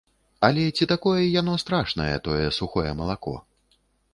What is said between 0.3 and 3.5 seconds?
Але ці такое яно страшнае, тое сухое малако?